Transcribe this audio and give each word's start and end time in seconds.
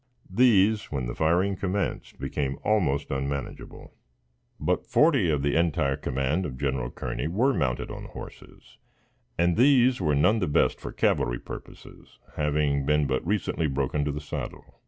These, 0.31 0.85
when 0.91 1.05
the 1.05 1.13
firing 1.13 1.55
commenced, 1.55 2.17
became 2.17 2.57
almost 2.65 3.11
unmanageable. 3.11 3.93
But 4.59 4.87
forty 4.87 5.29
of 5.29 5.43
the 5.43 5.55
entire 5.55 5.95
command 5.95 6.43
of 6.43 6.57
General 6.57 6.89
Kearney 6.89 7.27
were 7.27 7.53
mounted 7.53 7.91
on 7.91 8.05
horses, 8.05 8.79
and 9.37 9.55
these 9.57 10.01
were 10.01 10.15
none 10.15 10.39
the 10.39 10.47
best 10.47 10.79
for 10.81 10.91
cavalry 10.91 11.37
purposes, 11.37 12.17
having 12.35 12.83
been 12.83 13.05
but 13.05 13.23
recently 13.27 13.67
broken 13.67 14.03
to 14.05 14.11
the 14.11 14.19
saddle. 14.19 14.79